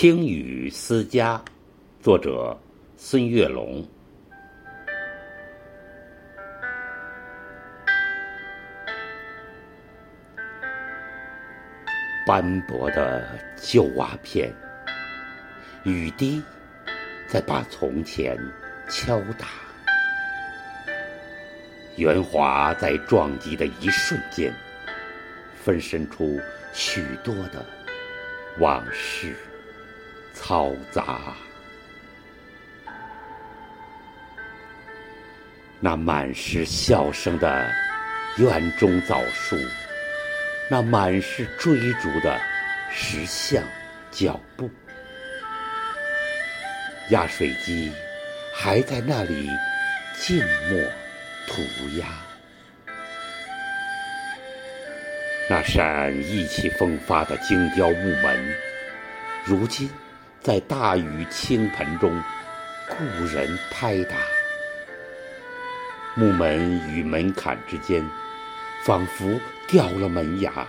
[0.00, 1.42] 听雨思家，
[2.00, 2.56] 作者
[2.96, 3.84] 孙月龙。
[12.24, 13.26] 斑驳的
[13.56, 14.54] 旧瓦片，
[15.82, 16.40] 雨滴
[17.26, 18.38] 在把从前
[18.88, 19.48] 敲打，
[21.96, 24.54] 圆滑在撞击的一瞬间，
[25.56, 26.38] 分身出
[26.72, 27.66] 许多的
[28.60, 29.34] 往事。
[30.40, 31.34] 嘈杂，
[35.80, 37.68] 那满是笑声的
[38.38, 39.56] 园中枣树，
[40.70, 42.40] 那满是追逐的
[42.90, 43.62] 石像
[44.10, 44.70] 脚步，
[47.10, 47.92] 压水机
[48.54, 49.50] 还在那里
[50.18, 50.38] 静
[50.70, 50.80] 默
[51.48, 51.62] 涂
[51.98, 52.06] 鸦，
[55.50, 58.54] 那扇意气风发的精雕木门，
[59.44, 59.90] 如今。
[60.40, 62.22] 在大雨倾盆中，
[62.88, 64.16] 故人拍打
[66.14, 68.08] 木门与门槛之间，
[68.84, 70.66] 仿佛掉了门牙。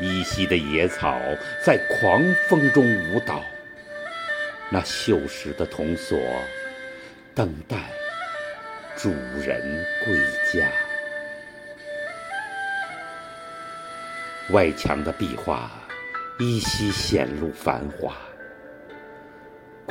[0.00, 1.20] 依稀的野草
[1.64, 3.44] 在狂风中舞蹈，
[4.70, 6.18] 那锈蚀的铜锁
[7.34, 7.76] 等待
[8.96, 10.16] 主人归
[10.50, 10.66] 家。
[14.50, 15.70] 外墙的壁画
[16.38, 18.16] 依稀显露繁华。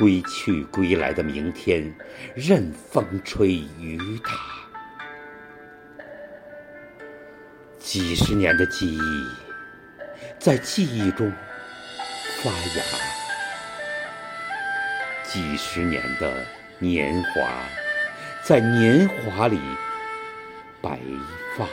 [0.00, 1.94] 归去归来的明天，
[2.34, 3.48] 任风吹
[3.78, 4.30] 雨打。
[7.78, 9.00] 几十年的记忆，
[10.38, 11.30] 在记忆中
[12.42, 12.82] 发芽；
[15.22, 16.32] 几十年的
[16.78, 17.50] 年华，
[18.42, 19.60] 在年华里
[20.80, 20.98] 白
[21.58, 21.66] 发。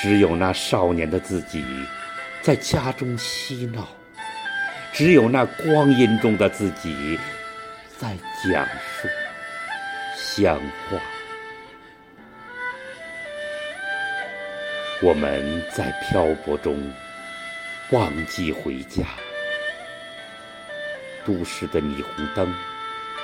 [0.00, 1.64] 只有那少年的自己，
[2.40, 3.97] 在家中嬉闹。
[4.98, 7.16] 只有那光阴中的自己，
[7.96, 9.06] 在讲述
[10.16, 10.98] 乡话。
[15.00, 16.92] 我们在漂泊中
[17.92, 19.04] 忘记回家，
[21.24, 22.52] 都市的霓虹灯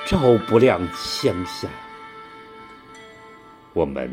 [0.05, 0.17] 照
[0.47, 1.67] 不亮乡下。
[3.73, 4.09] 我们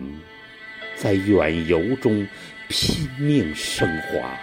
[0.97, 2.27] 在远游中
[2.67, 4.37] 拼命升华。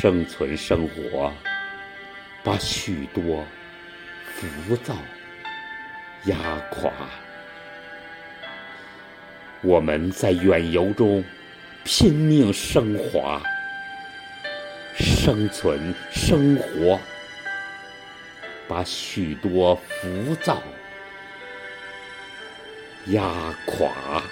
[0.00, 1.34] 生存生活，
[2.44, 3.44] 把许多
[4.32, 4.94] 浮躁
[6.26, 6.36] 压
[6.70, 6.92] 垮。
[9.60, 11.24] 我们在远游中
[11.82, 13.42] 拼命升华，
[14.94, 17.00] 生存生活，
[18.68, 20.62] 把许多浮躁
[23.06, 24.22] 压垮。